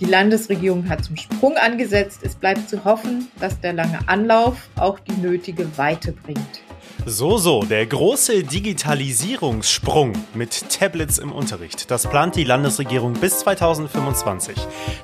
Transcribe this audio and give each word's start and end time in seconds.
Die 0.00 0.06
Landesregierung 0.06 0.88
hat 0.88 1.04
zum 1.04 1.16
Sprung 1.16 1.56
angesetzt. 1.56 2.20
Es 2.22 2.34
bleibt 2.34 2.68
zu 2.68 2.84
hoffen, 2.84 3.28
dass 3.38 3.60
der 3.60 3.72
lange 3.72 4.00
Anlauf 4.08 4.56
auch 4.76 4.98
die 4.98 5.20
nötige 5.20 5.78
Weite 5.78 6.10
bringt. 6.10 6.62
So, 7.06 7.38
so, 7.38 7.62
der 7.62 7.86
große 7.86 8.42
Digitalisierungssprung 8.42 10.14
mit 10.34 10.68
Tablets 10.70 11.18
im 11.18 11.30
Unterricht. 11.30 11.90
Das 11.90 12.08
plant 12.08 12.34
die 12.34 12.44
Landesregierung 12.44 13.12
bis 13.12 13.40
2025. 13.40 14.56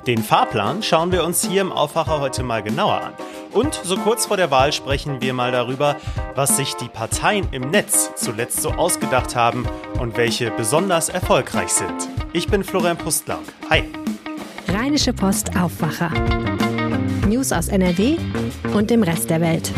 Den 0.07 0.21
Fahrplan 0.23 0.83
schauen 0.83 1.11
wir 1.11 1.23
uns 1.23 1.45
hier 1.45 1.61
im 1.61 1.71
Aufwacher 1.71 2.19
heute 2.19 2.43
mal 2.43 2.63
genauer 2.63 3.01
an. 3.01 3.13
Und 3.53 3.79
so 3.83 3.95
kurz 3.97 4.25
vor 4.25 4.37
der 4.37 4.51
Wahl 4.51 4.73
sprechen 4.73 5.21
wir 5.21 5.33
mal 5.33 5.51
darüber, 5.51 5.95
was 6.35 6.57
sich 6.57 6.73
die 6.75 6.89
Parteien 6.89 7.47
im 7.51 7.69
Netz 7.69 8.11
zuletzt 8.15 8.61
so 8.61 8.71
ausgedacht 8.71 9.35
haben 9.35 9.65
und 9.99 10.17
welche 10.17 10.51
besonders 10.51 11.07
erfolgreich 11.07 11.69
sind. 11.69 12.09
Ich 12.33 12.47
bin 12.47 12.63
Florian 12.63 12.97
Pustlauk. 12.97 13.43
Hi. 13.69 13.83
Rheinische 14.73 15.11
Post 15.11 15.57
Aufwacher. 15.57 16.11
News 17.27 17.51
aus 17.51 17.67
NRW 17.67 18.15
und 18.73 18.89
dem 18.89 19.03
Rest 19.03 19.29
der 19.29 19.41
Welt. 19.41 19.69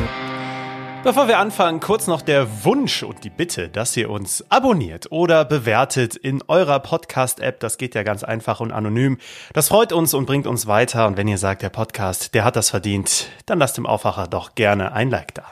Bevor 1.03 1.27
wir 1.27 1.39
anfangen, 1.39 1.79
kurz 1.79 2.05
noch 2.05 2.21
der 2.21 2.63
Wunsch 2.63 3.01
und 3.01 3.23
die 3.23 3.31
Bitte, 3.31 3.69
dass 3.69 3.97
ihr 3.97 4.11
uns 4.11 4.45
abonniert 4.51 5.11
oder 5.11 5.45
bewertet 5.45 6.15
in 6.15 6.43
eurer 6.47 6.79
Podcast-App. 6.79 7.59
Das 7.59 7.79
geht 7.79 7.95
ja 7.95 8.03
ganz 8.03 8.23
einfach 8.23 8.59
und 8.59 8.71
anonym. 8.71 9.17
Das 9.53 9.69
freut 9.69 9.93
uns 9.93 10.13
und 10.13 10.27
bringt 10.27 10.45
uns 10.45 10.67
weiter. 10.67 11.07
Und 11.07 11.17
wenn 11.17 11.27
ihr 11.27 11.39
sagt, 11.39 11.63
der 11.63 11.69
Podcast, 11.69 12.35
der 12.35 12.43
hat 12.43 12.55
das 12.55 12.69
verdient, 12.69 13.29
dann 13.47 13.57
lasst 13.57 13.77
dem 13.77 13.87
Aufwacher 13.87 14.27
doch 14.27 14.53
gerne 14.53 14.93
ein 14.93 15.09
Like 15.09 15.33
da. 15.33 15.45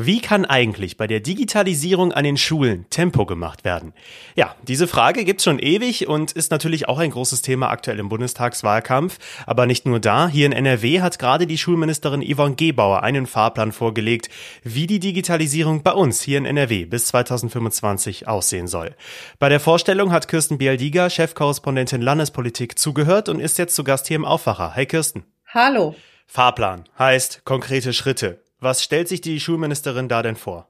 Wie 0.00 0.20
kann 0.20 0.44
eigentlich 0.44 0.96
bei 0.96 1.08
der 1.08 1.18
Digitalisierung 1.18 2.12
an 2.12 2.22
den 2.22 2.36
Schulen 2.36 2.86
Tempo 2.88 3.26
gemacht 3.26 3.64
werden? 3.64 3.92
Ja, 4.36 4.54
diese 4.62 4.86
Frage 4.86 5.24
gibt's 5.24 5.42
schon 5.42 5.58
ewig 5.58 6.06
und 6.06 6.30
ist 6.30 6.52
natürlich 6.52 6.88
auch 6.88 6.98
ein 6.98 7.10
großes 7.10 7.42
Thema 7.42 7.68
aktuell 7.70 7.98
im 7.98 8.08
Bundestagswahlkampf. 8.08 9.18
Aber 9.44 9.66
nicht 9.66 9.86
nur 9.86 9.98
da. 9.98 10.28
Hier 10.28 10.46
in 10.46 10.52
NRW 10.52 11.00
hat 11.00 11.18
gerade 11.18 11.48
die 11.48 11.58
Schulministerin 11.58 12.22
Yvonne 12.22 12.54
Gebauer 12.54 13.02
einen 13.02 13.26
Fahrplan 13.26 13.72
vorgelegt, 13.72 14.28
wie 14.62 14.86
die 14.86 15.00
Digitalisierung 15.00 15.82
bei 15.82 15.94
uns 15.94 16.22
hier 16.22 16.38
in 16.38 16.46
NRW 16.46 16.84
bis 16.84 17.06
2025 17.06 18.28
aussehen 18.28 18.68
soll. 18.68 18.94
Bei 19.40 19.48
der 19.48 19.58
Vorstellung 19.58 20.12
hat 20.12 20.28
Kirsten 20.28 20.58
Bialdiga, 20.58 21.10
Chefkorrespondentin 21.10 22.02
Landespolitik, 22.02 22.78
zugehört 22.78 23.28
und 23.28 23.40
ist 23.40 23.58
jetzt 23.58 23.74
zu 23.74 23.82
Gast 23.82 24.06
hier 24.06 24.14
im 24.14 24.24
Aufwacher. 24.24 24.76
Hey 24.76 24.86
Kirsten. 24.86 25.24
Hallo. 25.48 25.96
Fahrplan 26.28 26.84
heißt 26.96 27.44
konkrete 27.44 27.92
Schritte. 27.92 28.44
Was 28.60 28.82
stellt 28.82 29.08
sich 29.08 29.20
die 29.20 29.40
Schulministerin 29.40 30.08
da 30.08 30.22
denn 30.22 30.36
vor? 30.36 30.68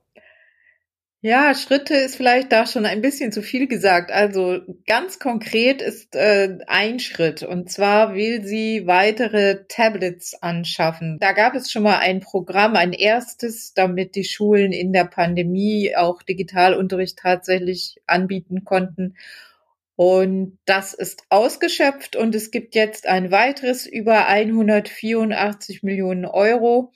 Ja, 1.20 1.52
Schritte 1.56 1.94
ist 1.94 2.14
vielleicht 2.14 2.52
da 2.52 2.64
schon 2.64 2.86
ein 2.86 3.00
bisschen 3.00 3.32
zu 3.32 3.42
viel 3.42 3.66
gesagt. 3.66 4.12
Also 4.12 4.60
ganz 4.86 5.18
konkret 5.18 5.82
ist 5.82 6.14
äh, 6.14 6.58
ein 6.68 7.00
Schritt 7.00 7.42
und 7.42 7.72
zwar 7.72 8.14
will 8.14 8.44
sie 8.44 8.86
weitere 8.86 9.64
Tablets 9.66 10.40
anschaffen. 10.40 11.18
Da 11.18 11.32
gab 11.32 11.56
es 11.56 11.72
schon 11.72 11.82
mal 11.82 11.98
ein 11.98 12.20
Programm, 12.20 12.76
ein 12.76 12.92
erstes, 12.92 13.74
damit 13.74 14.14
die 14.14 14.22
Schulen 14.22 14.70
in 14.70 14.92
der 14.92 15.06
Pandemie 15.06 15.96
auch 15.96 16.22
Digitalunterricht 16.22 17.18
tatsächlich 17.18 17.96
anbieten 18.06 18.62
konnten. 18.64 19.16
Und 19.96 20.56
das 20.66 20.94
ist 20.94 21.24
ausgeschöpft 21.30 22.14
und 22.14 22.32
es 22.36 22.52
gibt 22.52 22.76
jetzt 22.76 23.08
ein 23.08 23.32
weiteres 23.32 23.84
über 23.84 24.28
184 24.28 25.82
Millionen 25.82 26.26
Euro 26.26 26.92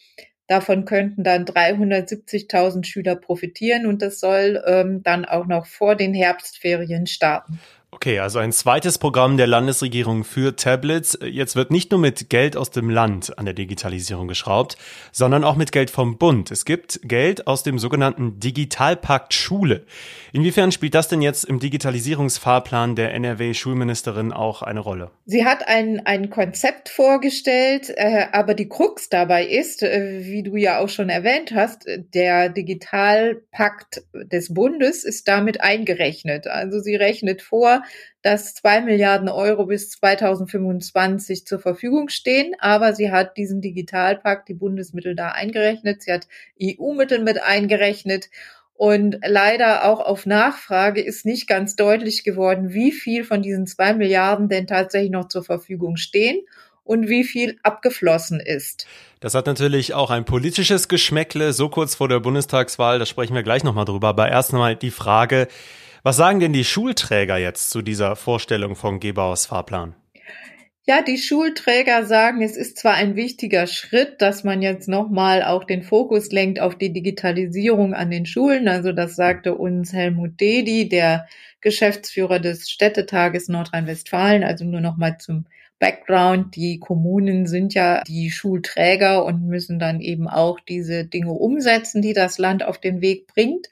Davon 0.52 0.84
könnten 0.84 1.24
dann 1.24 1.46
370.000 1.46 2.84
Schüler 2.84 3.16
profitieren 3.16 3.86
und 3.86 4.02
das 4.02 4.20
soll 4.20 4.62
ähm, 4.66 5.02
dann 5.02 5.24
auch 5.24 5.46
noch 5.46 5.64
vor 5.64 5.96
den 5.96 6.12
Herbstferien 6.12 7.06
starten. 7.06 7.58
Okay, 7.94 8.20
also 8.20 8.38
ein 8.38 8.52
zweites 8.52 8.96
Programm 8.96 9.36
der 9.36 9.46
Landesregierung 9.46 10.24
für 10.24 10.56
Tablets. 10.56 11.18
Jetzt 11.22 11.56
wird 11.56 11.70
nicht 11.70 11.90
nur 11.90 12.00
mit 12.00 12.30
Geld 12.30 12.56
aus 12.56 12.70
dem 12.70 12.88
Land 12.88 13.38
an 13.38 13.44
der 13.44 13.52
Digitalisierung 13.52 14.28
geschraubt, 14.28 14.78
sondern 15.12 15.44
auch 15.44 15.56
mit 15.56 15.72
Geld 15.72 15.90
vom 15.90 16.16
Bund. 16.16 16.50
Es 16.50 16.64
gibt 16.64 17.00
Geld 17.04 17.46
aus 17.46 17.62
dem 17.62 17.78
sogenannten 17.78 18.40
Digitalpakt 18.40 19.34
Schule. 19.34 19.84
Inwiefern 20.32 20.72
spielt 20.72 20.94
das 20.94 21.08
denn 21.08 21.20
jetzt 21.20 21.44
im 21.44 21.60
Digitalisierungsfahrplan 21.60 22.96
der 22.96 23.12
NRW-Schulministerin 23.12 24.32
auch 24.32 24.62
eine 24.62 24.80
Rolle? 24.80 25.10
Sie 25.26 25.44
hat 25.44 25.68
ein, 25.68 26.00
ein 26.06 26.30
Konzept 26.30 26.88
vorgestellt, 26.88 27.92
äh, 27.94 28.24
aber 28.32 28.54
die 28.54 28.70
Krux 28.70 29.10
dabei 29.10 29.44
ist, 29.44 29.82
äh, 29.82 30.22
wie 30.24 30.42
du 30.42 30.56
ja 30.56 30.78
auch 30.78 30.88
schon 30.88 31.10
erwähnt 31.10 31.52
hast, 31.54 31.84
der 32.14 32.48
Digitalpakt 32.48 34.02
des 34.14 34.54
Bundes 34.54 35.04
ist 35.04 35.28
damit 35.28 35.60
eingerechnet. 35.60 36.46
Also 36.46 36.80
sie 36.80 36.96
rechnet 36.96 37.42
vor, 37.42 37.81
dass 38.22 38.54
zwei 38.54 38.80
Milliarden 38.80 39.28
Euro 39.28 39.66
bis 39.66 39.90
2025 39.90 41.46
zur 41.46 41.58
Verfügung 41.58 42.08
stehen. 42.08 42.54
Aber 42.58 42.94
sie 42.94 43.10
hat 43.10 43.36
diesen 43.36 43.60
Digitalpakt, 43.60 44.48
die 44.48 44.54
Bundesmittel 44.54 45.14
da 45.14 45.28
eingerechnet. 45.28 46.02
Sie 46.02 46.12
hat 46.12 46.28
EU-Mittel 46.60 47.20
mit 47.20 47.42
eingerechnet. 47.42 48.30
Und 48.74 49.18
leider 49.24 49.84
auch 49.84 50.00
auf 50.00 50.26
Nachfrage 50.26 51.00
ist 51.00 51.24
nicht 51.24 51.46
ganz 51.46 51.76
deutlich 51.76 52.24
geworden, 52.24 52.72
wie 52.72 52.90
viel 52.90 53.24
von 53.24 53.42
diesen 53.42 53.66
zwei 53.66 53.94
Milliarden 53.94 54.48
denn 54.48 54.66
tatsächlich 54.66 55.10
noch 55.12 55.28
zur 55.28 55.44
Verfügung 55.44 55.96
stehen 55.96 56.40
und 56.84 57.08
wie 57.08 57.24
viel 57.24 57.58
abgeflossen 57.62 58.40
ist. 58.40 58.86
Das 59.20 59.34
hat 59.34 59.46
natürlich 59.46 59.94
auch 59.94 60.10
ein 60.10 60.24
politisches 60.24 60.88
Geschmäckle, 60.88 61.52
so 61.52 61.68
kurz 61.68 61.94
vor 61.94 62.08
der 62.08 62.18
Bundestagswahl, 62.18 62.98
da 62.98 63.06
sprechen 63.06 63.34
wir 63.34 63.44
gleich 63.44 63.62
nochmal 63.62 63.84
drüber. 63.84 64.08
Aber 64.08 64.28
erst 64.28 64.52
einmal 64.52 64.74
die 64.74 64.90
Frage, 64.90 65.46
was 66.02 66.16
sagen 66.16 66.40
denn 66.40 66.52
die 66.52 66.64
Schulträger 66.64 67.36
jetzt 67.38 67.70
zu 67.70 67.82
dieser 67.82 68.16
Vorstellung 68.16 68.76
von 68.76 69.00
Gebauers 69.00 69.46
Fahrplan? 69.46 69.94
Ja, 70.84 71.00
die 71.00 71.18
Schulträger 71.18 72.04
sagen, 72.06 72.42
es 72.42 72.56
ist 72.56 72.76
zwar 72.76 72.94
ein 72.94 73.14
wichtiger 73.14 73.68
Schritt, 73.68 74.20
dass 74.20 74.42
man 74.42 74.62
jetzt 74.62 74.88
nochmal 74.88 75.44
auch 75.44 75.62
den 75.62 75.84
Fokus 75.84 76.32
lenkt 76.32 76.58
auf 76.58 76.76
die 76.76 76.92
Digitalisierung 76.92 77.94
an 77.94 78.10
den 78.10 78.26
Schulen. 78.26 78.66
Also 78.66 78.90
das 78.90 79.14
sagte 79.14 79.54
uns 79.54 79.92
Helmut 79.92 80.40
Dedi, 80.40 80.88
der 80.88 81.28
Geschäftsführer 81.60 82.40
des 82.40 82.68
Städtetages 82.68 83.48
Nordrhein-Westfalen. 83.48 84.42
Also 84.42 84.64
nur 84.64 84.80
nochmal 84.80 85.18
zum 85.18 85.46
Background. 85.78 86.56
Die 86.56 86.80
Kommunen 86.80 87.46
sind 87.46 87.74
ja 87.74 88.02
die 88.02 88.32
Schulträger 88.32 89.24
und 89.24 89.46
müssen 89.46 89.78
dann 89.78 90.00
eben 90.00 90.26
auch 90.26 90.58
diese 90.58 91.04
Dinge 91.04 91.30
umsetzen, 91.30 92.02
die 92.02 92.12
das 92.12 92.38
Land 92.38 92.64
auf 92.64 92.78
den 92.78 93.00
Weg 93.00 93.28
bringt. 93.28 93.68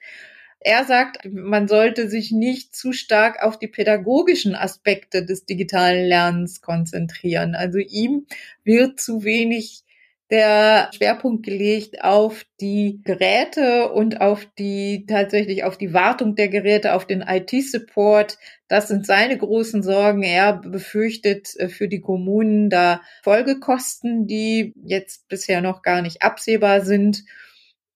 Er 0.63 0.85
sagt, 0.85 1.25
man 1.25 1.69
sollte 1.69 2.11
sich 2.11 2.33
nicht 2.33 2.77
zu 2.77 2.93
stark 2.93 3.43
auf 3.43 3.59
die 3.59 3.69
pädagogischen 3.69 4.55
Aspekte 4.55 5.25
des 5.25 5.47
digitalen 5.47 6.07
Lernens 6.07 6.61
konzentrieren. 6.61 7.55
Also 7.55 7.79
ihm 7.79 8.27
wird 8.63 9.01
zu 9.01 9.25
wenig 9.25 9.85
der 10.31 10.91
Schwerpunkt 10.95 11.45
gelegt 11.45 12.05
auf 12.05 12.45
die 12.61 13.01
Geräte 13.05 13.91
und 13.91 14.21
auf 14.21 14.47
die 14.59 15.07
tatsächlich 15.07 15.65
auf 15.65 15.77
die 15.77 15.93
Wartung 15.93 16.37
der 16.37 16.49
Geräte, 16.49 16.95
auf 16.95 17.07
den 17.07 17.23
IT-Support. 17.23 18.39
Das 18.69 18.87
sind 18.87 19.07
seine 19.07 19.37
großen 19.37 19.83
Sorgen. 19.83 20.23
Er 20.23 20.53
befürchtet 20.53 21.57
äh, 21.57 21.69
für 21.69 21.89
die 21.89 22.01
Kommunen 22.01 22.71
da 22.71 23.01
Folgekosten, 23.23 24.27
die 24.27 24.73
jetzt 24.85 25.27
bisher 25.29 25.63
noch 25.63 25.83
gar 25.83 26.03
nicht 26.03 26.23
absehbar 26.23 26.83
sind 26.83 27.25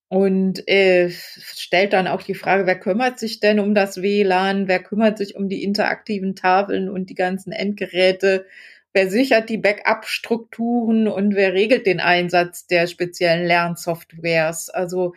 und 0.07 0.67
äh, 0.67 1.09
stellt 1.09 1.93
dann 1.93 2.07
auch 2.07 2.21
die 2.21 2.35
Frage, 2.35 2.65
wer 2.67 2.79
kümmert 2.79 3.19
sich 3.19 3.39
denn 3.39 3.59
um 3.59 3.73
das 3.73 4.01
WLAN, 4.01 4.67
wer 4.67 4.81
kümmert 4.81 5.17
sich 5.17 5.35
um 5.35 5.49
die 5.49 5.63
interaktiven 5.63 6.35
Tafeln 6.35 6.89
und 6.89 7.09
die 7.09 7.15
ganzen 7.15 7.51
Endgeräte, 7.51 8.45
wer 8.93 9.09
sichert 9.09 9.49
die 9.49 9.57
Backup-Strukturen 9.57 11.07
und 11.07 11.35
wer 11.35 11.53
regelt 11.53 11.85
den 11.85 11.99
Einsatz 11.99 12.67
der 12.67 12.87
speziellen 12.87 13.45
Lernsoftwares. 13.45 14.69
Also 14.69 15.13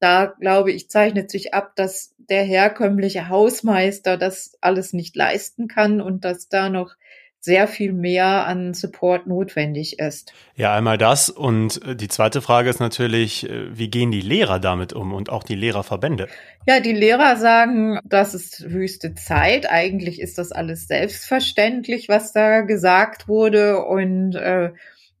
da 0.00 0.34
glaube 0.40 0.72
ich, 0.72 0.88
zeichnet 0.88 1.30
sich 1.30 1.52
ab, 1.52 1.72
dass 1.76 2.14
der 2.18 2.44
herkömmliche 2.44 3.28
Hausmeister 3.28 4.16
das 4.16 4.56
alles 4.60 4.92
nicht 4.92 5.16
leisten 5.16 5.66
kann 5.66 6.00
und 6.00 6.24
dass 6.24 6.48
da 6.48 6.68
noch 6.68 6.94
sehr 7.40 7.68
viel 7.68 7.92
mehr 7.92 8.46
an 8.46 8.74
Support 8.74 9.26
notwendig 9.26 9.98
ist. 9.98 10.32
Ja, 10.54 10.74
einmal 10.74 10.98
das. 10.98 11.30
Und 11.30 11.82
äh, 11.84 11.96
die 11.96 12.08
zweite 12.08 12.42
Frage 12.42 12.68
ist 12.68 12.80
natürlich, 12.80 13.48
äh, 13.48 13.76
wie 13.76 13.88
gehen 13.88 14.10
die 14.10 14.20
Lehrer 14.20 14.58
damit 14.58 14.92
um 14.92 15.12
und 15.12 15.30
auch 15.30 15.44
die 15.44 15.54
Lehrerverbände? 15.54 16.28
Ja, 16.66 16.80
die 16.80 16.92
Lehrer 16.92 17.36
sagen, 17.36 18.00
das 18.04 18.34
ist 18.34 18.64
höchste 18.68 19.14
Zeit. 19.14 19.70
Eigentlich 19.70 20.20
ist 20.20 20.38
das 20.38 20.52
alles 20.52 20.88
selbstverständlich, 20.88 22.08
was 22.08 22.32
da 22.32 22.62
gesagt 22.62 23.28
wurde. 23.28 23.84
Und 23.84 24.34
äh, 24.34 24.72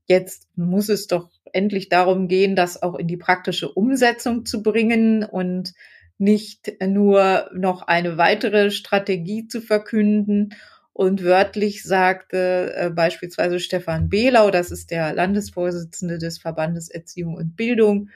Jetzt 0.08 0.48
muss 0.56 0.88
es 0.88 1.06
doch 1.06 1.28
endlich 1.52 1.90
darum 1.90 2.28
gehen, 2.28 2.56
das 2.56 2.82
auch 2.82 2.94
in 2.94 3.06
die 3.06 3.18
praktische 3.18 3.70
Umsetzung 3.70 4.46
zu 4.46 4.62
bringen 4.62 5.22
und 5.22 5.74
nicht 6.16 6.72
nur 6.84 7.50
noch 7.54 7.82
eine 7.82 8.16
weitere 8.16 8.70
Strategie 8.70 9.46
zu 9.46 9.60
verkünden. 9.60 10.54
Und 10.98 11.22
wörtlich 11.22 11.84
sagte 11.84 12.74
äh, 12.74 12.90
beispielsweise 12.90 13.60
Stefan 13.60 14.08
Behlau, 14.08 14.50
das 14.50 14.72
ist 14.72 14.90
der 14.90 15.14
Landesvorsitzende 15.14 16.18
des 16.18 16.38
Verbandes 16.40 16.88
Erziehung 16.88 17.34
und 17.34 17.54
Bildung, 17.54 18.08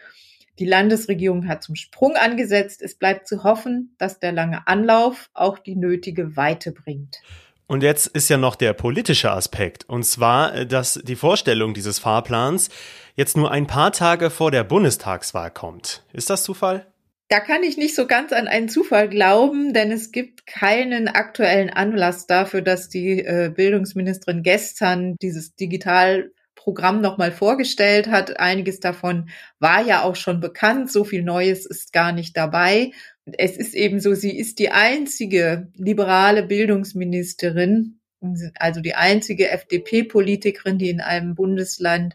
die 0.58 0.66
Landesregierung 0.66 1.46
hat 1.46 1.62
zum 1.62 1.76
Sprung 1.76 2.16
angesetzt. 2.16 2.82
Es 2.82 2.96
bleibt 2.96 3.28
zu 3.28 3.44
hoffen, 3.44 3.94
dass 3.98 4.18
der 4.18 4.32
lange 4.32 4.66
Anlauf 4.66 5.30
auch 5.32 5.60
die 5.60 5.76
nötige 5.76 6.36
Weite 6.36 6.72
bringt. 6.72 7.18
Und 7.68 7.84
jetzt 7.84 8.08
ist 8.08 8.28
ja 8.28 8.36
noch 8.36 8.56
der 8.56 8.72
politische 8.72 9.30
Aspekt. 9.30 9.88
Und 9.88 10.02
zwar, 10.02 10.52
äh, 10.52 10.66
dass 10.66 10.94
die 11.04 11.14
Vorstellung 11.14 11.74
dieses 11.74 12.00
Fahrplans 12.00 12.68
jetzt 13.14 13.36
nur 13.36 13.52
ein 13.52 13.68
paar 13.68 13.92
Tage 13.92 14.28
vor 14.28 14.50
der 14.50 14.64
Bundestagswahl 14.64 15.52
kommt. 15.52 16.02
Ist 16.12 16.30
das 16.30 16.42
Zufall? 16.42 16.91
Da 17.32 17.40
kann 17.40 17.62
ich 17.62 17.78
nicht 17.78 17.94
so 17.94 18.06
ganz 18.06 18.30
an 18.34 18.46
einen 18.46 18.68
Zufall 18.68 19.08
glauben, 19.08 19.72
denn 19.72 19.90
es 19.90 20.12
gibt 20.12 20.44
keinen 20.44 21.08
aktuellen 21.08 21.70
Anlass 21.70 22.26
dafür, 22.26 22.60
dass 22.60 22.90
die 22.90 23.20
äh, 23.20 23.48
Bildungsministerin 23.48 24.42
gestern 24.42 25.16
dieses 25.16 25.56
Digitalprogramm 25.56 27.00
nochmal 27.00 27.32
vorgestellt 27.32 28.08
hat. 28.08 28.38
Einiges 28.38 28.80
davon 28.80 29.30
war 29.58 29.82
ja 29.82 30.02
auch 30.02 30.14
schon 30.14 30.40
bekannt. 30.40 30.92
So 30.92 31.04
viel 31.04 31.22
Neues 31.22 31.64
ist 31.64 31.94
gar 31.94 32.12
nicht 32.12 32.36
dabei. 32.36 32.90
Es 33.24 33.56
ist 33.56 33.72
eben 33.72 33.98
so, 33.98 34.12
sie 34.12 34.36
ist 34.36 34.58
die 34.58 34.68
einzige 34.68 35.72
liberale 35.74 36.42
Bildungsministerin, 36.42 37.98
also 38.56 38.82
die 38.82 38.94
einzige 38.94 39.48
FDP-Politikerin, 39.48 40.76
die 40.76 40.90
in 40.90 41.00
einem 41.00 41.34
Bundesland 41.34 42.14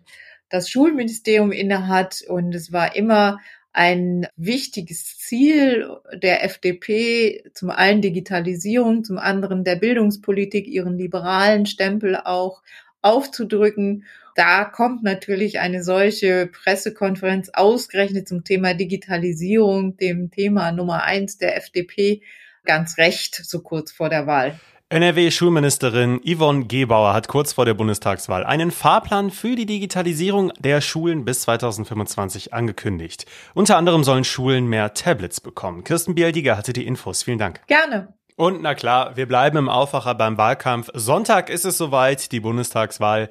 das 0.49 0.69
Schulministerium 0.69 1.51
innehat. 1.51 2.21
Und 2.27 2.53
es 2.53 2.71
war 2.71 2.95
immer 2.95 3.39
ein 3.77 4.25
wichtiges 4.35 5.19
Ziel 5.19 5.87
der 6.11 6.43
FDP, 6.43 7.43
zum 7.53 7.69
einen 7.69 8.01
Digitalisierung, 8.01 9.03
zum 9.03 9.19
anderen 9.19 9.63
der 9.63 9.75
Bildungspolitik, 9.75 10.65
ihren 10.65 10.97
liberalen 10.97 11.67
Stempel 11.67 12.15
auch 12.15 12.63
aufzudrücken. 13.03 14.05
Da 14.35 14.65
kommt 14.65 15.03
natürlich 15.03 15.59
eine 15.59 15.83
solche 15.83 16.47
Pressekonferenz 16.47 17.49
ausgerechnet 17.53 18.27
zum 18.27 18.43
Thema 18.43 18.73
Digitalisierung, 18.73 19.95
dem 19.97 20.31
Thema 20.31 20.71
Nummer 20.71 21.03
eins 21.03 21.37
der 21.37 21.55
FDP, 21.55 22.23
ganz 22.65 22.97
recht, 22.97 23.35
so 23.35 23.61
kurz 23.61 23.91
vor 23.91 24.09
der 24.09 24.25
Wahl. 24.25 24.59
NRW-Schulministerin 24.89 26.21
Yvonne 26.23 26.63
Gebauer 26.63 27.13
hat 27.13 27.27
kurz 27.27 27.51
vor 27.51 27.65
der 27.65 27.73
Bundestagswahl 27.73 28.45
einen 28.45 28.71
Fahrplan 28.71 29.31
für 29.31 29.57
die 29.57 29.65
Digitalisierung 29.65 30.53
der 30.59 30.79
Schulen 30.79 31.25
bis 31.25 31.41
2025 31.41 32.53
angekündigt. 32.53 33.25
Unter 33.53 33.75
anderem 33.75 34.05
sollen 34.05 34.23
Schulen 34.23 34.67
mehr 34.67 34.93
Tablets 34.93 35.41
bekommen. 35.41 35.83
Kirsten 35.83 36.15
Bialdiger 36.15 36.55
hatte 36.55 36.71
die 36.71 36.87
Infos. 36.87 37.23
Vielen 37.23 37.37
Dank. 37.37 37.67
Gerne. 37.67 38.13
Und 38.37 38.61
na 38.61 38.75
klar, 38.75 39.17
wir 39.17 39.27
bleiben 39.27 39.57
im 39.57 39.67
Aufwacher 39.67 40.15
beim 40.15 40.37
Wahlkampf. 40.37 40.89
Sonntag 40.93 41.49
ist 41.49 41.65
es 41.65 41.77
soweit, 41.77 42.31
die 42.31 42.39
Bundestagswahl. 42.39 43.27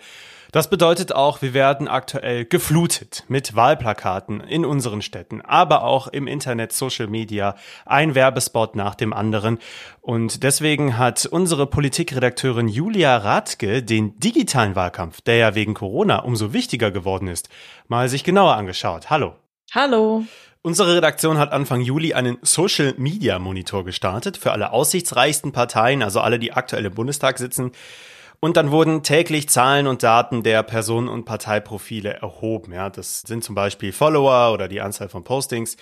Das 0.57 0.71
bedeutet 0.71 1.15
auch, 1.15 1.43
wir 1.43 1.53
werden 1.53 1.87
aktuell 1.87 2.47
geflutet 2.47 3.25
mit 3.29 3.57
Wahlplakaten 3.57 4.41
in 4.41 4.65
unseren 4.65 5.03
Städten, 5.03 5.43
aber 5.43 5.83
auch 5.83 6.09
im 6.09 6.27
Internet, 6.27 6.73
Social 6.73 7.09
Media, 7.09 7.57
ein 7.85 8.15
Werbespot 8.15 8.75
nach 8.75 8.95
dem 8.95 9.13
anderen. 9.13 9.59
Und 10.01 10.45
deswegen 10.45 10.97
hat 10.97 11.27
unsere 11.27 11.67
Politikredakteurin 11.67 12.69
Julia 12.69 13.19
Radke 13.19 13.83
den 13.83 14.19
digitalen 14.19 14.75
Wahlkampf, 14.75 15.21
der 15.21 15.37
ja 15.37 15.55
wegen 15.55 15.75
Corona 15.75 16.21
umso 16.21 16.55
wichtiger 16.55 16.91
geworden 16.91 17.29
ist, 17.29 17.51
mal 17.89 18.09
sich 18.09 18.25
genauer 18.25 18.55
angeschaut. 18.55 19.11
Hallo. 19.11 19.35
Hallo. 19.75 20.25
Unsere 20.63 20.97
Redaktion 20.97 21.37
hat 21.37 21.53
Anfang 21.53 21.83
Juli 21.83 22.15
einen 22.15 22.39
Social 22.41 22.95
Media 22.97 23.39
Monitor 23.39 23.85
gestartet 23.85 24.39
für 24.39 24.53
alle 24.53 24.73
aussichtsreichsten 24.73 25.53
Parteien, 25.53 26.03
also 26.03 26.21
alle, 26.21 26.39
die 26.39 26.55
aktuell 26.55 26.87
im 26.87 26.95
Bundestag 26.95 27.37
sitzen. 27.37 27.73
Und 28.41 28.57
dann 28.57 28.71
wurden 28.71 29.03
täglich 29.03 29.49
Zahlen 29.49 29.87
und 29.87 30.03
Daten 30.03 30.43
der 30.43 30.63
Personen- 30.63 31.09
und 31.09 31.25
Parteiprofile 31.25 32.15
erhoben. 32.15 32.73
Ja, 32.73 32.91
das 32.91 33.23
sind 33.23 33.43
zum 33.43 33.55
Beispiel 33.55 33.93
Follower 33.93 34.53
oder 34.53 34.69
die 34.69 34.81
Anzahl 34.81 35.09
von 35.09 35.25
Postings. 35.25 35.77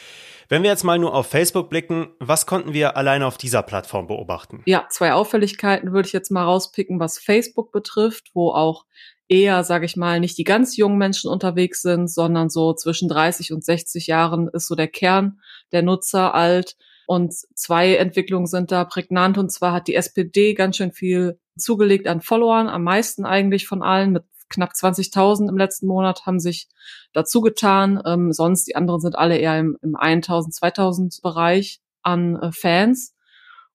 Wenn 0.48 0.62
wir 0.62 0.70
jetzt 0.70 0.84
mal 0.84 0.98
nur 0.98 1.14
auf 1.14 1.26
Facebook 1.26 1.70
blicken, 1.70 2.08
was 2.18 2.46
konnten 2.46 2.72
wir 2.72 2.96
alleine 2.96 3.26
auf 3.26 3.38
dieser 3.38 3.62
Plattform 3.62 4.06
beobachten? 4.06 4.62
Ja, 4.66 4.86
zwei 4.90 5.12
Auffälligkeiten 5.12 5.92
würde 5.92 6.06
ich 6.06 6.12
jetzt 6.12 6.30
mal 6.30 6.44
rauspicken, 6.44 7.00
was 7.00 7.18
Facebook 7.18 7.72
betrifft, 7.72 8.30
wo 8.34 8.50
auch 8.50 8.84
eher, 9.28 9.64
sage 9.64 9.86
ich 9.86 9.96
mal, 9.96 10.20
nicht 10.20 10.36
die 10.36 10.44
ganz 10.44 10.76
jungen 10.76 10.98
Menschen 10.98 11.30
unterwegs 11.30 11.80
sind, 11.82 12.08
sondern 12.08 12.50
so 12.50 12.74
zwischen 12.74 13.08
30 13.08 13.52
und 13.52 13.64
60 13.64 14.06
Jahren 14.06 14.48
ist 14.48 14.66
so 14.66 14.74
der 14.74 14.88
Kern 14.88 15.40
der 15.72 15.82
Nutzer 15.82 16.34
alt. 16.34 16.76
Und 17.06 17.34
zwei 17.54 17.96
Entwicklungen 17.96 18.46
sind 18.46 18.72
da 18.72 18.84
prägnant. 18.84 19.38
Und 19.38 19.52
zwar 19.52 19.72
hat 19.72 19.88
die 19.88 19.94
SPD 19.94 20.54
ganz 20.54 20.76
schön 20.76 20.92
viel 20.92 21.38
zugelegt 21.56 22.06
an 22.06 22.20
Followern, 22.20 22.68
am 22.68 22.82
meisten 22.82 23.24
eigentlich 23.24 23.66
von 23.66 23.82
allen 23.82 24.12
mit 24.12 24.24
knapp 24.48 24.72
20.000 24.72 25.48
im 25.48 25.56
letzten 25.56 25.86
Monat 25.86 26.26
haben 26.26 26.38
sich 26.38 26.68
dazu 27.12 27.40
getan. 27.40 28.00
Ähm, 28.04 28.32
sonst 28.32 28.66
die 28.66 28.76
anderen 28.76 29.00
sind 29.00 29.16
alle 29.16 29.38
eher 29.38 29.58
im, 29.58 29.76
im 29.82 29.96
1.000, 29.96 30.56
2.000 30.58 31.22
Bereich 31.22 31.80
an 32.02 32.36
äh, 32.36 32.52
Fans. 32.52 33.14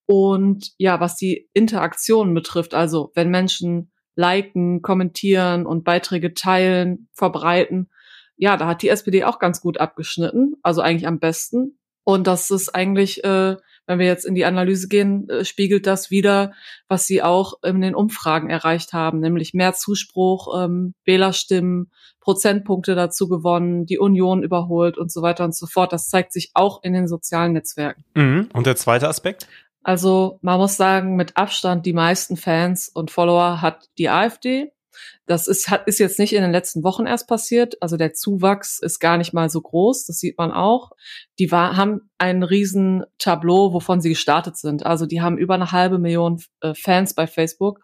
Und 0.06 0.72
ja, 0.78 1.00
was 1.00 1.16
die 1.16 1.50
Interaktion 1.54 2.34
betrifft, 2.34 2.74
also 2.74 3.12
wenn 3.14 3.30
Menschen 3.30 3.92
liken, 4.16 4.82
kommentieren 4.82 5.66
und 5.66 5.84
Beiträge 5.84 6.34
teilen, 6.34 7.10
verbreiten, 7.14 7.90
ja, 8.36 8.56
da 8.56 8.68
hat 8.68 8.82
die 8.82 8.90
SPD 8.90 9.26
auch 9.26 9.38
ganz 9.38 9.62
gut 9.62 9.80
abgeschnitten, 9.80 10.56
also 10.64 10.82
eigentlich 10.82 11.08
am 11.08 11.20
besten. 11.20 11.79
Und 12.10 12.28
das 12.28 12.50
ist 12.50 12.74
eigentlich 12.74 13.24
äh, 13.24 13.56
wenn 13.90 13.98
wir 13.98 14.06
jetzt 14.06 14.24
in 14.24 14.36
die 14.36 14.46
Analyse 14.46 14.88
gehen, 14.88 15.28
äh, 15.30 15.44
spiegelt 15.44 15.88
das 15.88 16.12
wieder, 16.12 16.54
was 16.88 17.08
sie 17.08 17.24
auch 17.24 17.56
in 17.64 17.82
den 17.82 17.96
Umfragen 17.96 18.48
erreicht 18.48 18.94
haben, 18.94 19.20
nämlich 19.20 19.56
mehr 19.56 19.74
Zuspruch, 19.74 20.64
ähm, 20.64 20.94
Wählerstimmen, 21.06 21.90
Prozentpunkte 22.20 22.94
dazu 22.94 23.28
gewonnen, 23.28 23.88
die 23.88 23.98
Union 23.98 24.44
überholt 24.44 25.00
und 25.00 25.12
so 25.12 25.24
weiter 25.24 25.44
und 25.44 25.56
so 25.56 25.66
fort. 25.66 25.92
Das 25.92 26.08
zeigt 26.08 26.34
sich 26.34 26.52
auch 26.54 26.84
in 26.84 26.94
den 26.94 27.08
sozialen 27.08 27.54
Netzwerken. 27.54 28.06
Mhm. 28.14 28.50
Und 28.54 28.68
der 28.68 28.76
zweite 28.76 29.08
Aspekt? 29.08 29.48
Also 29.82 30.38
man 30.44 30.60
muss 30.60 30.78
sagen, 30.78 31.16
mit 31.16 31.36
Abstand 31.36 31.88
die 31.88 31.94
meisten 31.94 32.38
Fans 32.38 32.90
und 32.90 33.10
Follower 33.10 33.60
hat 33.64 33.90
die 33.98 34.10
AfD. 34.10 34.72
Das 35.26 35.48
ist, 35.48 35.70
hat, 35.70 35.88
ist 35.88 36.00
jetzt 36.00 36.20
nicht 36.20 36.34
in 36.34 36.42
den 36.42 36.52
letzten 36.52 36.84
Wochen 36.84 37.06
erst 37.06 37.28
passiert. 37.28 37.82
Also 37.82 37.98
der 37.98 38.14
Zuwachs 38.14 38.80
ist 38.80 39.00
gar 39.00 39.18
nicht 39.18 39.34
mal 39.34 39.50
so 39.50 39.62
groß. 39.62 40.06
Das 40.06 40.20
sieht 40.20 40.38
man 40.38 40.52
auch. 40.52 40.92
Die 41.38 41.52
war, 41.52 41.78
haben 41.78 42.10
ein 42.18 42.44
riesen 42.44 43.04
Tableau, 43.18 43.74
wovon 43.74 44.02
sie 44.02 44.10
gestartet 44.10 44.58
sind. 44.58 44.86
Also 44.86 45.06
die 45.06 45.22
haben 45.22 45.38
über 45.38 45.54
eine 45.54 45.72
halbe 45.72 46.00
Million 46.00 46.42
äh, 46.62 46.74
Fans 46.74 47.14
bei 47.14 47.28
Facebook. 47.28 47.82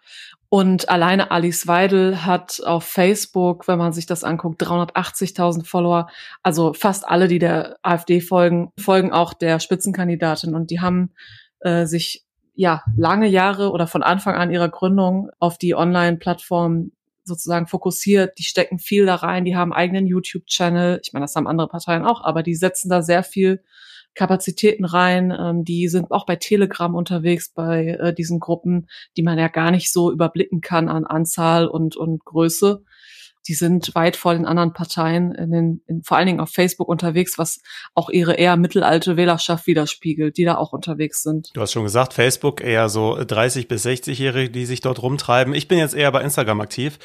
Und 0.49 0.89
alleine 0.89 1.31
Alice 1.31 1.67
Weidel 1.67 2.25
hat 2.25 2.61
auf 2.63 2.85
Facebook, 2.85 3.67
wenn 3.67 3.77
man 3.77 3.93
sich 3.93 4.05
das 4.05 4.23
anguckt, 4.23 4.61
380.000 4.61 5.65
Follower. 5.65 6.07
Also 6.43 6.73
fast 6.73 7.07
alle, 7.07 7.27
die 7.27 7.39
der 7.39 7.77
AfD 7.81 8.21
folgen, 8.21 8.71
folgen 8.79 9.11
auch 9.11 9.33
der 9.33 9.59
Spitzenkandidatin. 9.59 10.55
Und 10.55 10.71
die 10.71 10.79
haben 10.79 11.11
äh, 11.59 11.85
sich 11.85 12.25
ja 12.55 12.83
lange 12.97 13.27
Jahre 13.27 13.71
oder 13.71 13.87
von 13.87 14.03
Anfang 14.03 14.35
an 14.35 14.51
ihrer 14.51 14.69
Gründung 14.69 15.29
auf 15.39 15.57
die 15.57 15.75
Online-Plattform 15.75 16.91
sozusagen 17.23 17.67
fokussiert. 17.67 18.37
Die 18.37 18.43
stecken 18.43 18.79
viel 18.79 19.05
da 19.05 19.15
rein, 19.15 19.45
die 19.45 19.55
haben 19.55 19.73
eigenen 19.73 20.05
YouTube-Channel. 20.05 20.99
Ich 21.03 21.13
meine, 21.13 21.25
das 21.25 21.35
haben 21.35 21.47
andere 21.47 21.67
Parteien 21.67 22.05
auch, 22.05 22.23
aber 22.23 22.43
die 22.43 22.55
setzen 22.55 22.89
da 22.89 23.01
sehr 23.01 23.23
viel 23.23 23.63
Kapazitäten 24.13 24.85
rein. 24.85 25.35
Ähm, 25.37 25.65
die 25.65 25.87
sind 25.89 26.11
auch 26.11 26.25
bei 26.25 26.37
Telegram 26.37 26.95
unterwegs, 26.95 27.49
bei 27.49 27.87
äh, 27.87 28.13
diesen 28.13 28.39
Gruppen, 28.39 28.87
die 29.17 29.23
man 29.23 29.37
ja 29.37 29.49
gar 29.49 29.71
nicht 29.71 29.91
so 29.91 30.11
überblicken 30.11 30.61
kann 30.61 30.87
an 30.87 31.05
Anzahl 31.05 31.67
und, 31.67 31.97
und 31.97 32.23
Größe 32.23 32.83
die 33.47 33.53
sind 33.53 33.93
weit 33.95 34.15
vor 34.15 34.33
den 34.33 34.45
anderen 34.45 34.73
Parteien, 34.73 35.33
in 35.33 35.51
den, 35.51 35.81
in, 35.87 36.03
vor 36.03 36.17
allen 36.17 36.27
Dingen 36.27 36.39
auf 36.39 36.49
Facebook 36.49 36.87
unterwegs, 36.87 37.37
was 37.37 37.61
auch 37.93 38.09
ihre 38.09 38.33
eher 38.33 38.57
mittelalte 38.57 39.17
Wählerschaft 39.17 39.67
widerspiegelt, 39.67 40.37
die 40.37 40.45
da 40.45 40.55
auch 40.55 40.73
unterwegs 40.73 41.23
sind. 41.23 41.51
Du 41.53 41.61
hast 41.61 41.71
schon 41.71 41.83
gesagt, 41.83 42.13
Facebook 42.13 42.61
eher 42.61 42.89
so 42.89 43.17
30 43.23 43.67
bis 43.67 43.85
60-Jährige, 43.85 44.49
die 44.49 44.65
sich 44.65 44.81
dort 44.81 45.01
rumtreiben. 45.01 45.53
Ich 45.53 45.67
bin 45.67 45.77
jetzt 45.77 45.95
eher 45.95 46.11
bei 46.11 46.21
Instagram 46.21 46.61
aktiv. 46.61 46.97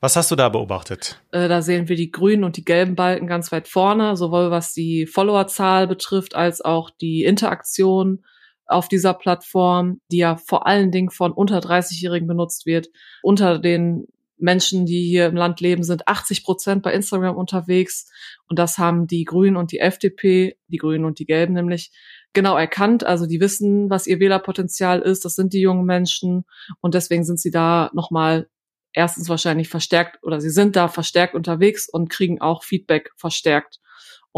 Was 0.00 0.14
hast 0.14 0.30
du 0.30 0.36
da 0.36 0.48
beobachtet? 0.48 1.20
Äh, 1.32 1.48
da 1.48 1.60
sehen 1.60 1.88
wir 1.88 1.96
die 1.96 2.12
grünen 2.12 2.44
und 2.44 2.56
die 2.56 2.64
gelben 2.64 2.94
Balken 2.94 3.26
ganz 3.26 3.50
weit 3.50 3.66
vorne, 3.66 4.16
sowohl 4.16 4.50
was 4.50 4.72
die 4.72 5.06
Followerzahl 5.06 5.88
betrifft, 5.88 6.36
als 6.36 6.60
auch 6.60 6.90
die 6.90 7.24
Interaktion 7.24 8.24
auf 8.66 8.86
dieser 8.86 9.14
Plattform, 9.14 10.00
die 10.12 10.18
ja 10.18 10.36
vor 10.36 10.66
allen 10.66 10.92
Dingen 10.92 11.10
von 11.10 11.32
unter 11.32 11.58
30-Jährigen 11.58 12.28
benutzt 12.28 12.66
wird. 12.66 12.88
Unter 13.22 13.58
den 13.58 14.06
Menschen, 14.38 14.86
die 14.86 15.02
hier 15.02 15.26
im 15.26 15.36
Land 15.36 15.60
leben, 15.60 15.82
sind 15.82 16.08
80 16.08 16.44
Prozent 16.44 16.82
bei 16.82 16.92
Instagram 16.92 17.36
unterwegs. 17.36 18.10
Und 18.48 18.58
das 18.58 18.78
haben 18.78 19.06
die 19.06 19.24
Grünen 19.24 19.56
und 19.56 19.72
die 19.72 19.80
FDP, 19.80 20.56
die 20.68 20.78
Grünen 20.78 21.04
und 21.04 21.18
die 21.18 21.26
Gelben 21.26 21.54
nämlich, 21.54 21.92
genau 22.32 22.56
erkannt. 22.56 23.04
Also 23.04 23.26
die 23.26 23.40
wissen, 23.40 23.90
was 23.90 24.06
ihr 24.06 24.20
Wählerpotenzial 24.20 25.00
ist. 25.00 25.24
Das 25.24 25.34
sind 25.34 25.52
die 25.52 25.60
jungen 25.60 25.84
Menschen. 25.84 26.44
Und 26.80 26.94
deswegen 26.94 27.24
sind 27.24 27.40
sie 27.40 27.50
da 27.50 27.90
nochmal 27.94 28.48
erstens 28.92 29.28
wahrscheinlich 29.28 29.68
verstärkt 29.68 30.18
oder 30.22 30.40
sie 30.40 30.50
sind 30.50 30.74
da 30.74 30.88
verstärkt 30.88 31.34
unterwegs 31.34 31.88
und 31.88 32.10
kriegen 32.10 32.40
auch 32.40 32.64
Feedback 32.64 33.10
verstärkt. 33.16 33.80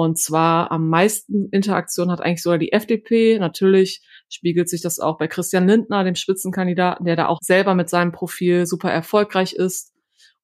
Und 0.03 0.19
zwar 0.19 0.73
am 0.73 0.89
meisten 0.89 1.51
Interaktion 1.51 2.11
hat 2.11 2.23
eigentlich 2.23 2.43
sogar 2.43 2.57
die 2.57 2.73
FDP. 2.73 3.39
Natürlich 3.39 4.01
spiegelt 4.31 4.71
sich 4.71 4.81
das 4.81 4.99
auch 4.99 5.19
bei 5.19 5.29
Christian 5.29 5.67
Lindner, 5.67 6.05
dem 6.05 6.15
Spitzenkandidaten, 6.15 7.05
der 7.05 7.17
da 7.17 7.27
auch 7.27 7.37
selber 7.43 7.75
mit 7.75 7.91
seinem 7.91 8.11
Profil 8.11 8.65
super 8.65 8.91
erfolgreich 8.91 9.53
ist. 9.53 9.93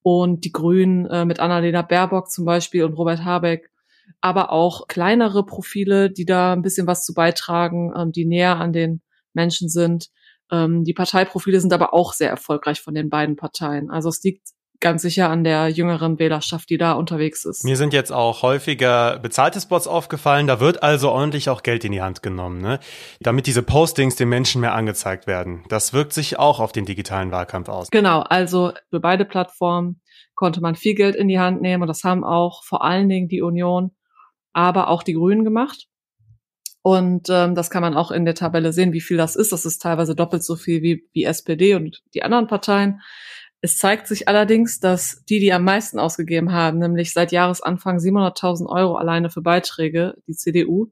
Und 0.03 0.45
die 0.45 0.53
Grünen 0.53 1.07
äh, 1.07 1.25
mit 1.25 1.41
Annalena 1.41 1.81
Baerbock 1.81 2.31
zum 2.31 2.45
Beispiel 2.45 2.85
und 2.85 2.93
Robert 2.93 3.25
Habeck. 3.25 3.71
Aber 4.21 4.53
auch 4.53 4.89
kleinere 4.89 5.47
Profile, 5.47 6.11
die 6.11 6.27
da 6.27 6.53
ein 6.53 6.61
bisschen 6.61 6.87
was 6.87 7.07
zu 7.07 7.15
beitragen, 7.15 7.95
ähm, 7.97 8.13
die 8.13 8.27
näher 8.27 8.59
an 8.59 8.75
den 8.75 9.01
Menschen 9.33 9.71
sind. 9.71 10.11
Ähm, 10.53 10.85
die 10.85 10.93
Parteiprofile 10.93 11.63
sind 11.63 11.73
aber 11.73 11.95
auch 11.95 12.13
sehr 12.13 12.29
erfolgreich 12.29 12.83
von 12.83 12.93
den 12.93 13.09
beiden 13.09 13.37
Parteien. 13.37 13.89
Also 13.89 14.11
es 14.11 14.23
liegt 14.23 14.49
ganz 14.81 15.03
sicher 15.03 15.31
an 15.31 15.45
der 15.45 15.69
jüngeren 15.69 16.19
Wählerschaft, 16.19 16.71
die 16.71 16.79
da 16.79 16.93
unterwegs 16.93 17.45
ist. 17.45 17.65
Mir 17.65 17.77
sind 17.77 17.93
jetzt 17.93 18.13
auch 18.13 18.43
häufiger 18.43 19.19
bezahlte 19.19 19.61
Spots 19.61 19.87
aufgefallen. 19.87 20.47
Da 20.47 20.61
wird 20.61 20.83
also 20.83 21.11
ordentlich 21.11 21.49
auch 21.49 21.63
Geld 21.63 21.85
in 21.85 21.93
die 21.93 22.03
Hand 22.03 22.23
genommen, 22.23 22.61
ne? 22.61 22.79
damit 23.21 23.47
diese 23.47 23.63
Postings 23.63 24.17
den 24.17 24.29
Menschen 24.29 24.61
mehr 24.61 24.75
angezeigt 24.75 25.27
werden. 25.27 25.65
Das 25.69 25.93
wirkt 25.93 26.13
sich 26.13 26.39
auch 26.39 26.61
auf 26.61 26.73
den 26.73 26.85
digitalen 26.85 27.31
Wahlkampf 27.31 27.69
aus. 27.69 27.89
Genau, 27.91 28.21
also 28.21 28.73
für 28.91 29.01
beide 29.01 29.25
Plattformen 29.25 30.01
konnte 30.35 30.61
man 30.61 30.75
viel 30.75 30.95
Geld 30.95 31.17
in 31.17 31.29
die 31.29 31.39
Hand 31.39 31.63
nehmen 31.63 31.83
und 31.83 31.89
das 31.89 32.05
haben 32.05 32.25
auch 32.25 32.63
vor 32.65 32.85
allen 32.85 33.09
Dingen 33.09 33.29
die 33.29 33.43
Union, 33.43 33.93
aber 34.53 34.89
auch 34.89 35.03
die 35.03 35.15
Grünen 35.15 35.45
gemacht. 35.45 35.89
Und 36.83 37.29
ähm, 37.31 37.57
das 37.57 37.69
kann 37.69 37.83
man 37.83 37.97
auch 37.97 38.13
in 38.13 38.25
der 38.25 38.37
Tabelle 38.37 38.73
sehen, 38.73 38.93
wie 38.93 39.01
viel 39.01 39.17
das 39.17 39.35
ist. 39.35 39.51
Das 39.51 39.67
ist 39.67 39.83
teilweise 39.83 40.15
doppelt 40.15 40.45
so 40.45 40.55
viel 40.55 40.83
wie, 40.83 41.09
wie 41.13 41.25
SPD 41.25 41.75
und 41.75 42.01
die 42.15 42.23
anderen 42.23 42.47
Parteien. 42.47 43.01
Es 43.61 43.79
zeigt 43.79 44.07
sich 44.07 44.29
allerdings, 44.29 44.81
dass 44.81 45.25
die, 45.29 45.41
die 45.41 45.53
am 45.53 45.65
meisten 45.65 45.99
ausgegeben 45.99 46.53
haben, 46.53 46.79
nämlich 46.79 47.13
seit 47.13 47.33
Jahresanfang 47.33 47.99
700.000 47.99 48.67
Euro 48.67 48.97
alleine 48.97 49.31
für 49.31 49.43
Beiträge, 49.43 50.15
die 50.27 50.35
CDU, 50.35 50.91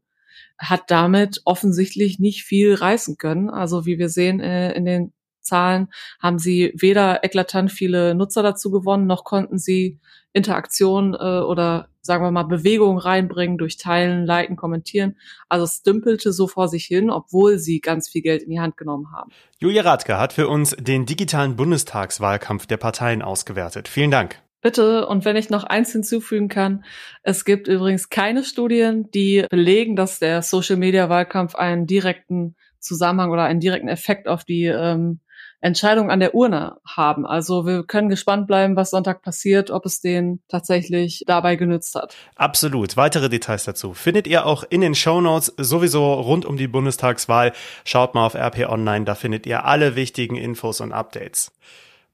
hat 0.59 0.91
damit 0.91 1.43
offensichtlich 1.45 2.19
nicht 2.19 2.45
viel 2.45 2.75
reißen 2.75 3.17
können. 3.17 3.51
Also 3.51 3.87
wie 3.87 3.99
wir 3.99 4.09
sehen 4.09 4.41
äh, 4.41 4.73
in 4.73 4.85
den 4.85 5.13
Zahlen, 5.41 5.89
haben 6.21 6.39
sie 6.39 6.73
weder 6.75 7.23
eklatant 7.23 7.71
viele 7.71 8.15
Nutzer 8.15 8.43
dazu 8.43 8.71
gewonnen, 8.71 9.07
noch 9.07 9.25
konnten 9.25 9.59
sie 9.59 10.01
Interaktion 10.33 11.15
äh, 11.15 11.41
oder 11.41 11.89
sagen 12.05 12.23
wir 12.23 12.31
mal 12.31 12.45
Bewegung 12.45 12.99
reinbringen 12.99 13.59
durch 13.59 13.79
Teilen, 13.79 14.27
Liken, 14.27 14.57
Kommentieren. 14.57 15.17
Also 15.49 15.65
es 15.65 15.83
dümpelte 15.83 16.33
so 16.33 16.47
vor 16.47 16.69
sich 16.69 16.85
hin, 16.85 17.11
obwohl 17.11 17.59
sie 17.59 17.81
ganz 17.81 18.09
viel 18.09 18.23
Geld 18.23 18.43
in 18.43 18.51
die 18.51 18.61
Hand 18.61 18.77
genommen 18.77 19.07
haben. 19.13 19.31
Julia 19.59 19.83
Radke 19.83 20.19
hat 20.19 20.35
für 20.35 20.49
uns 20.49 20.77
den 20.79 21.07
digitalen 21.07 21.57
Bundestagswahlkampf 21.57 22.67
der 22.67 22.77
Parteien 22.77 23.23
ausgewertet. 23.23 23.89
Vielen 23.89 24.11
Dank. 24.11 24.41
Bitte, 24.61 25.07
und 25.07 25.25
wenn 25.25 25.37
ich 25.37 25.51
noch 25.51 25.65
eins 25.65 25.93
hinzufügen 25.93 26.49
kann, 26.49 26.85
es 27.23 27.45
gibt 27.45 27.69
übrigens 27.69 28.09
keine 28.09 28.45
Studien, 28.45 29.11
die 29.11 29.45
belegen, 29.51 29.95
dass 29.97 30.19
der 30.19 30.41
Social-Media-Wahlkampf 30.41 31.55
einen 31.55 31.87
direkten 31.87 32.57
Zusammenhang 32.81 33.31
oder 33.31 33.45
einen 33.45 33.61
direkten 33.61 33.89
Effekt 33.89 34.29
auf 34.29 34.45
die 34.45 34.65
ähm, 34.65 35.21
Entscheidung 35.65 36.11
an 36.11 36.21
der 36.21 36.35
Urne 36.35 36.77
haben. 36.87 37.27
Also 37.27 37.67
wir 37.67 37.85
können 37.85 38.11
gespannt 38.11 38.47
bleiben, 38.47 38.77
was 38.77 38.91
Sonntag 38.91 39.23
passiert, 39.23 39.71
ob 39.71 39.87
es 39.87 40.01
den 40.03 40.41
tatsächlich 40.49 41.25
dabei 41.27 41.57
genützt 41.57 41.95
hat. 41.95 42.15
Absolut. 42.37 42.99
Weitere 42.99 43.31
Details 43.31 43.65
dazu 43.65 43.95
findet 43.95 44.27
ihr 44.27 44.45
auch 44.45 44.65
in 44.69 44.83
den 44.83 44.95
Show 44.95 45.23
Notes 45.23 45.55
sowieso 45.57 46.13
rund 46.15 46.45
um 46.45 46.59
die 46.59 46.69
Bundestagswahl. 46.69 47.53
Schaut 47.85 48.15
mal 48.15 48.27
auf 48.27 48.35
RP 48.35 48.69
Online, 48.69 49.07
da 49.07 49.15
findet 49.15 49.47
ihr 49.47 49.65
alle 49.65 49.97
wichtigen 49.97 50.37
Infos 50.37 50.83
und 50.83 50.93
Updates. 50.93 51.51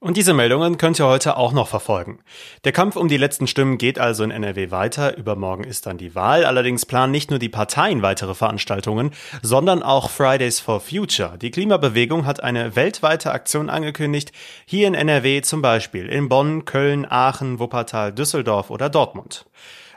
Und 0.03 0.17
diese 0.17 0.33
Meldungen 0.33 0.79
könnt 0.79 0.99
ihr 0.99 1.05
heute 1.05 1.37
auch 1.37 1.51
noch 1.51 1.67
verfolgen. 1.67 2.23
Der 2.63 2.71
Kampf 2.71 2.95
um 2.95 3.07
die 3.07 3.17
letzten 3.17 3.45
Stimmen 3.45 3.77
geht 3.77 3.99
also 3.99 4.23
in 4.23 4.31
NRW 4.31 4.71
weiter. 4.71 5.15
Übermorgen 5.15 5.63
ist 5.63 5.85
dann 5.85 5.99
die 5.99 6.15
Wahl. 6.15 6.43
Allerdings 6.43 6.87
planen 6.87 7.11
nicht 7.11 7.29
nur 7.29 7.37
die 7.37 7.49
Parteien 7.49 8.01
weitere 8.01 8.33
Veranstaltungen, 8.33 9.11
sondern 9.43 9.83
auch 9.83 10.09
Fridays 10.09 10.59
for 10.59 10.79
Future. 10.79 11.37
Die 11.37 11.51
Klimabewegung 11.51 12.25
hat 12.25 12.41
eine 12.41 12.75
weltweite 12.75 13.31
Aktion 13.31 13.69
angekündigt. 13.69 14.31
Hier 14.65 14.87
in 14.87 14.95
NRW 14.95 15.43
zum 15.43 15.61
Beispiel 15.61 16.09
in 16.09 16.29
Bonn, 16.29 16.65
Köln, 16.65 17.05
Aachen, 17.07 17.59
Wuppertal, 17.59 18.11
Düsseldorf 18.11 18.71
oder 18.71 18.89
Dortmund. 18.89 19.45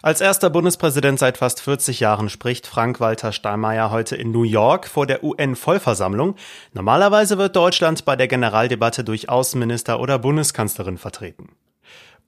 Als 0.04 0.20
erster 0.20 0.50
Bundespräsident 0.50 1.18
seit 1.18 1.38
fast 1.38 1.62
40 1.62 1.98
Jahren 1.98 2.28
spricht 2.28 2.66
Frank-Walter 2.66 3.32
Steinmeier 3.32 3.90
heute 3.90 4.16
in 4.16 4.32
New 4.32 4.42
York 4.42 4.86
vor 4.86 5.06
der 5.06 5.24
UN-Vollversammlung. 5.24 6.34
Normalerweise 6.74 7.38
wird 7.38 7.56
Deutschland 7.56 8.04
bei 8.04 8.14
der 8.14 8.28
Generaldebatte 8.28 9.02
durch 9.02 9.30
Außenminister 9.30 9.98
oder 9.98 10.18
Bundeskanzlerin 10.18 10.98
vertreten. 10.98 11.52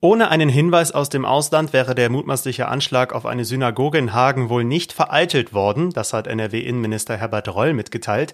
Ohne 0.01 0.31
einen 0.31 0.49
Hinweis 0.49 0.93
aus 0.93 1.11
dem 1.11 1.27
Ausland 1.27 1.75
wäre 1.75 1.95
der 1.95 2.09
mutmaßliche 2.09 2.67
Anschlag 2.67 3.15
auf 3.15 3.27
eine 3.27 3.45
Synagoge 3.45 3.99
in 3.99 4.15
Hagen 4.15 4.49
wohl 4.49 4.65
nicht 4.65 4.95
vereitelt 4.95 5.53
worden, 5.53 5.91
das 5.91 6.15
hat 6.15 6.27
NRW-Innenminister 6.29 7.19
Herbert 7.19 7.55
Reul 7.55 7.75
mitgeteilt. 7.75 8.33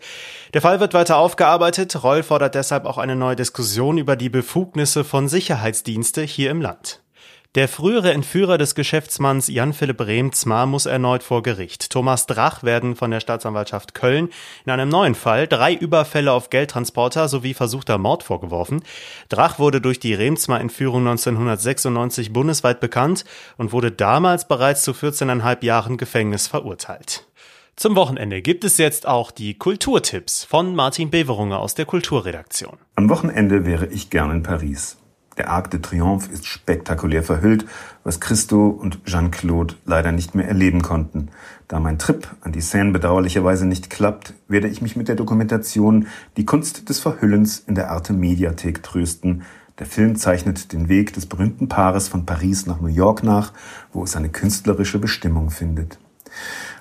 Der 0.55 0.61
Fall 0.61 0.79
wird 0.79 0.95
weiter 0.95 1.17
aufgearbeitet. 1.17 2.05
Reul 2.05 2.23
fordert 2.23 2.55
deshalb 2.55 2.85
auch 2.85 2.99
eine 2.99 3.17
neue 3.17 3.35
Diskussion 3.35 3.99
über 3.99 4.15
die 4.15 4.31
Befugnisse 4.31 5.03
von 5.03 5.27
Sicherheitsdienste 5.27 6.23
hier 6.23 6.53
im 6.53 6.63
Land. 6.63 7.02
Der 7.55 7.69
frühere 7.69 8.15
Entführer 8.15 8.57
des 8.57 8.75
Geschäftsmanns 8.75 9.49
Jan-Philipp 9.49 10.01
Remzmar 10.01 10.65
muss 10.65 10.87
erneut 10.87 11.23
vor 11.23 11.43
Gericht. 11.43 11.91
Thomas 11.91 12.25
Drach 12.25 12.63
werden 12.63 12.97
von 12.97 13.11
der 13.11 13.21
Staatsanwaltschaft 13.21 13.93
Köln 13.93 14.31
in 14.65 14.73
einem 14.73 14.89
neuen 14.89 15.15
Fall 15.15 15.47
drei 15.47 15.75
Überfälle 15.75 16.33
auf 16.33 16.49
Geldtransporter 16.49 17.29
sowie 17.29 17.53
versuchter 17.53 17.99
Mord 17.99 18.23
vorgeworfen. 18.23 18.83
Drach 19.29 19.59
wurde 19.59 19.83
durch 19.83 20.01
die 20.01 20.15
Remzmar-Entführung 20.15 21.01
1996 21.07 22.33
bundesweit 22.33 22.81
bekannt 22.81 23.27
und 23.59 23.73
wurde 23.73 23.93
damals 23.93 24.49
bereits 24.49 24.83
zu 24.83 24.93
14,5 24.93 25.63
Jahren 25.63 25.99
Gefängnis 25.99 26.47
verurteilt. 26.47 27.27
Zum 27.77 27.97
Wochenende 27.97 28.41
gibt 28.41 28.65
es 28.65 28.79
jetzt 28.79 29.07
auch 29.07 29.31
die 29.31 29.59
Kulturtipps 29.59 30.45
von 30.45 30.75
Martin 30.75 31.11
Beverunger 31.11 31.61
aus 31.61 31.75
der 31.75 31.85
Kulturredaktion. 31.85 32.79
Am 32.95 33.11
Wochenende 33.11 33.67
wäre 33.67 33.89
ich 33.89 34.09
gern 34.09 34.31
in 34.31 34.43
Paris. 34.43 34.97
Der 35.39 35.49
Arc 35.51 35.71
de 35.71 35.81
Triomphe 35.81 36.31
ist 36.31 36.47
spektakulär 36.47 37.23
verhüllt, 37.23 37.65
was 38.05 38.21
Christo 38.21 38.69
und 38.69 39.05
Jean-Claude 39.07 39.75
leider 39.87 40.13
nicht 40.13 40.35
mehr 40.35 40.47
erleben 40.47 40.83
konnten. 40.83 41.29
Da 41.69 41.81
mein 41.81 41.99
Trip 41.99 42.29
an 42.43 42.53
die 42.53 42.61
Seine 42.61 42.91
bedauerlicherweise 42.91 43.65
nicht 43.65 43.89
klappt, 43.89 44.35
werde 44.49 44.69
ich 44.69 44.83
mich 44.83 44.95
mit 44.95 45.09
der 45.09 45.17
Dokumentation 45.17 46.07
Die 46.37 46.45
Kunst 46.45 46.89
des 46.91 46.99
Verhüllens 46.99 47.61
in 47.67 47.75
der 47.75 47.91
Arte 47.91 48.13
Mediathek 48.13 48.83
trösten. 48.83 49.43
Der 49.79 49.87
Film 49.87 50.17
zeichnet 50.17 50.73
den 50.75 50.91
Weg 50.91 51.15
des 51.15 51.25
berühmten 51.25 51.67
Paares 51.67 52.09
von 52.09 52.27
Paris 52.27 52.67
nach 52.67 52.81
New 52.81 52.89
York 52.89 53.23
nach, 53.23 53.55
wo 53.95 54.05
es 54.05 54.13
seine 54.13 54.29
künstlerische 54.29 54.99
Bestimmung 54.99 55.51
findet. 55.51 55.99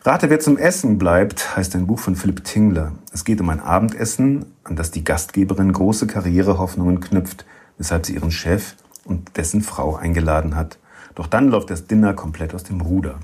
Rate, 0.03 0.29
wer 0.29 0.41
zum 0.41 0.57
Essen 0.57 0.97
bleibt, 0.97 1.55
heißt 1.55 1.75
ein 1.75 1.87
Buch 1.87 1.99
von 1.99 2.17
Philipp 2.17 2.43
Tingler. 2.43 2.91
Es 3.13 3.23
geht 3.23 3.39
um 3.39 3.49
ein 3.49 3.61
Abendessen, 3.61 4.45
an 4.65 4.75
das 4.75 4.91
die 4.91 5.05
Gastgeberin 5.05 5.71
große 5.71 6.05
Karrierehoffnungen 6.05 6.99
knüpft– 6.99 7.45
weshalb 7.81 8.05
sie 8.05 8.13
ihren 8.13 8.31
Chef 8.31 8.75
und 9.05 9.37
dessen 9.37 9.61
Frau 9.61 9.95
eingeladen 9.95 10.55
hat. 10.55 10.77
Doch 11.15 11.25
dann 11.25 11.49
läuft 11.49 11.71
das 11.71 11.87
Dinner 11.87 12.13
komplett 12.13 12.53
aus 12.53 12.63
dem 12.63 12.79
Ruder. 12.79 13.19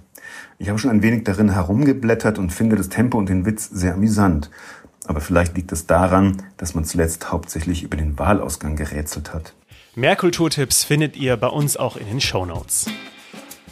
Ich 0.58 0.68
habe 0.70 0.80
schon 0.80 0.90
ein 0.90 1.04
wenig 1.04 1.24
darin 1.26 1.52
herumgeblättert 1.52 2.40
und 2.40 2.52
finde 2.52 2.76
das 2.76 2.90
Tempo 2.90 3.20
und 3.20 3.30
den 3.30 3.46
Witz 3.46 3.70
sehr 3.70 3.94
amüsant. 3.94 4.50
Aber 5.06 5.22
vielleicht 5.22 5.56
liegt 5.56 5.72
es 5.72 5.86
daran, 5.86 6.42
dass 6.58 6.74
man 6.74 6.86
zuletzt 6.86 7.32
hauptsächlich 7.32 7.84
über 7.84 7.98
den 7.98 8.18
Wahlausgang 8.18 8.76
gerätselt 8.76 9.32
hat. 9.32 9.54
Mehr 9.94 10.16
Kulturtipps 10.16 10.84
findet 10.84 11.16
ihr 11.16 11.38
bei 11.38 11.48
uns 11.48 11.78
auch 11.78 11.96
in 11.96 12.08
den 12.08 12.20
Show 12.20 12.46
Notes. 12.46 12.88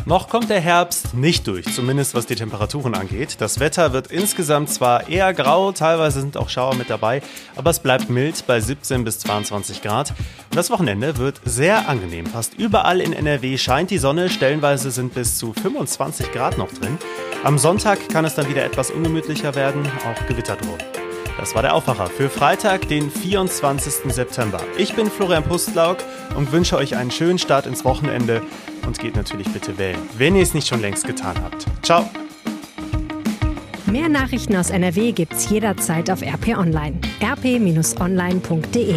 Noch 0.08 0.30
kommt 0.30 0.52
der 0.52 0.62
Herbst 0.62 1.16
nicht 1.16 1.48
durch, 1.48 1.66
zumindest 1.74 2.14
was 2.14 2.28
die 2.28 2.36
Temperaturen 2.36 2.94
angeht. 2.94 3.38
Das 3.40 3.60
Wetter 3.60 3.92
wird 3.92 4.12
insgesamt 4.12 4.70
zwar 4.70 5.10
eher 5.10 5.34
grau, 5.34 5.72
teilweise 5.72 6.22
sind 6.22 6.38
auch 6.38 6.48
Schauer 6.48 6.76
mit 6.76 6.92
dabei, 6.92 7.24
aber 7.56 7.72
es 7.72 7.80
bleibt 7.80 8.08
mild 8.08 8.46
bei 8.46 8.60
17 8.60 9.04
bis 9.04 9.18
22 9.18 9.82
Grad. 9.82 10.12
Und 10.12 10.56
das 10.56 10.70
Wochenende 10.70 11.18
wird 11.18 11.42
sehr 11.44 11.90
angenehm. 11.90 12.28
Fast 12.28 12.54
überall 12.54 13.02
in 13.02 13.14
NRW 13.14 13.58
scheint 13.58 13.90
die 13.90 13.98
Sonne, 13.98 14.30
stellenweise 14.30 14.92
sind 14.92 15.16
bis 15.16 15.40
zu 15.40 15.54
25 15.54 16.32
Grad 16.32 16.60
noch 16.60 16.72
drin. 16.72 17.00
Am 17.44 17.58
Sonntag 17.58 18.08
kann 18.10 18.26
es 18.26 18.36
dann 18.36 18.48
wieder 18.48 18.64
etwas 18.64 18.92
ungemütlicher 18.92 19.56
werden, 19.56 19.82
auch 20.06 20.28
Gewitter 20.28 20.56
drohen. 20.56 21.05
Das 21.38 21.54
war 21.54 21.62
der 21.62 21.74
Aufwacher 21.76 22.08
für 22.08 22.30
Freitag, 22.30 22.88
den 22.88 23.12
24. 23.12 24.12
September. 24.14 24.60
Ich 24.78 24.94
bin 24.96 25.10
Florian 25.12 25.44
Pustlauk 25.44 25.98
und 26.36 26.52
wünsche 26.52 26.78
euch 26.78 26.96
einen 26.96 27.12
schönen 27.12 27.38
Start 27.38 27.66
ins 27.66 27.84
Wochenende 27.84 28.42
und 28.88 29.00
geht 29.00 29.16
natürlich 29.16 29.52
bitte 29.52 29.78
wählen, 29.78 30.00
wenn 30.18 30.36
ihr 30.36 30.44
es 30.44 30.54
nicht 30.54 30.68
schon 30.68 30.82
längst 30.82 31.06
getan 31.06 31.36
habt. 31.44 31.66
Ciao! 31.84 32.10
Mehr 33.86 34.10
Nachrichten 34.10 34.56
aus 34.56 34.70
NRW 34.70 35.12
gibt's 35.12 35.50
jederzeit 35.50 36.10
auf 36.10 36.22
RP 36.22 36.58
Online. 36.58 37.00
rp-online.de 37.22 38.96